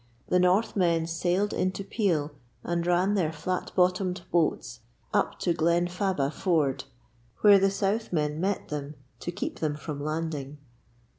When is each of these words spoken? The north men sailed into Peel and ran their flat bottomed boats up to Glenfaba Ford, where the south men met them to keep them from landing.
The 0.29 0.39
north 0.39 0.75
men 0.75 1.05
sailed 1.05 1.53
into 1.53 1.83
Peel 1.83 2.31
and 2.63 2.87
ran 2.87 3.13
their 3.13 3.31
flat 3.31 3.71
bottomed 3.75 4.23
boats 4.31 4.79
up 5.13 5.37
to 5.41 5.53
Glenfaba 5.53 6.31
Ford, 6.31 6.85
where 7.41 7.59
the 7.59 7.69
south 7.69 8.11
men 8.11 8.41
met 8.41 8.69
them 8.69 8.95
to 9.19 9.31
keep 9.31 9.59
them 9.59 9.75
from 9.75 10.03
landing. 10.03 10.57